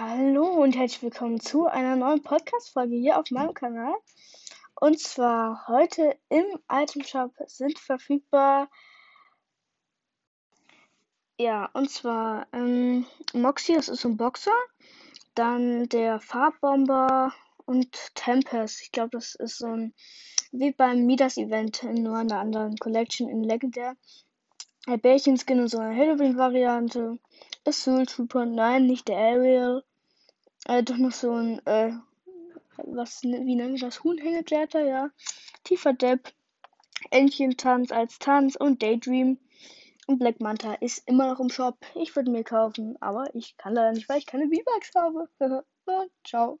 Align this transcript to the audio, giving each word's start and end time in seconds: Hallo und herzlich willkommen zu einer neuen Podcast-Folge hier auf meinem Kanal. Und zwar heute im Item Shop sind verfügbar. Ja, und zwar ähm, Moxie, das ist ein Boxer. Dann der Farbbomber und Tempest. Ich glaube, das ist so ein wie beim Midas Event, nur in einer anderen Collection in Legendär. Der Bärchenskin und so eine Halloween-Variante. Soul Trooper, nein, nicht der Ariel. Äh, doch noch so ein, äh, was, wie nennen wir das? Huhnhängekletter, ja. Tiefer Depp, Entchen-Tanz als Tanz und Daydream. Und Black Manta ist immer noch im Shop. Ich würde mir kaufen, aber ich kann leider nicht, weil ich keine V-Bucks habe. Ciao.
Hallo 0.00 0.46
und 0.62 0.76
herzlich 0.76 1.02
willkommen 1.02 1.40
zu 1.40 1.66
einer 1.66 1.96
neuen 1.96 2.22
Podcast-Folge 2.22 2.94
hier 2.94 3.18
auf 3.18 3.32
meinem 3.32 3.52
Kanal. 3.52 3.96
Und 4.76 5.00
zwar 5.00 5.66
heute 5.66 6.16
im 6.28 6.44
Item 6.70 7.02
Shop 7.02 7.32
sind 7.46 7.80
verfügbar. 7.80 8.70
Ja, 11.36 11.68
und 11.72 11.90
zwar 11.90 12.46
ähm, 12.52 13.06
Moxie, 13.32 13.74
das 13.74 13.88
ist 13.88 14.06
ein 14.06 14.16
Boxer. 14.16 14.52
Dann 15.34 15.88
der 15.88 16.20
Farbbomber 16.20 17.32
und 17.66 18.14
Tempest. 18.14 18.80
Ich 18.82 18.92
glaube, 18.92 19.10
das 19.10 19.34
ist 19.34 19.58
so 19.58 19.66
ein 19.66 19.94
wie 20.52 20.70
beim 20.70 21.06
Midas 21.06 21.38
Event, 21.38 21.82
nur 21.82 22.20
in 22.20 22.30
einer 22.30 22.38
anderen 22.38 22.76
Collection 22.76 23.28
in 23.28 23.42
Legendär. 23.42 23.96
Der 24.86 24.96
Bärchenskin 24.96 25.58
und 25.58 25.68
so 25.68 25.78
eine 25.78 25.96
Halloween-Variante. 25.96 27.18
Soul 27.70 28.06
Trooper, 28.06 28.46
nein, 28.46 28.86
nicht 28.86 29.08
der 29.08 29.18
Ariel. 29.18 29.84
Äh, 30.66 30.82
doch 30.82 30.96
noch 30.96 31.12
so 31.12 31.32
ein, 31.32 31.64
äh, 31.66 31.92
was, 32.76 33.22
wie 33.22 33.54
nennen 33.54 33.74
wir 33.74 33.80
das? 33.80 34.02
Huhnhängekletter, 34.04 34.84
ja. 34.84 35.10
Tiefer 35.64 35.92
Depp, 35.92 36.32
Entchen-Tanz 37.10 37.92
als 37.92 38.18
Tanz 38.18 38.56
und 38.56 38.82
Daydream. 38.82 39.38
Und 40.06 40.18
Black 40.18 40.40
Manta 40.40 40.74
ist 40.74 41.06
immer 41.06 41.28
noch 41.28 41.40
im 41.40 41.50
Shop. 41.50 41.76
Ich 41.94 42.16
würde 42.16 42.30
mir 42.30 42.42
kaufen, 42.42 42.96
aber 43.00 43.34
ich 43.34 43.56
kann 43.58 43.74
leider 43.74 43.92
nicht, 43.92 44.08
weil 44.08 44.18
ich 44.18 44.26
keine 44.26 44.48
V-Bucks 44.48 44.94
habe. 44.94 45.28
Ciao. 46.24 46.58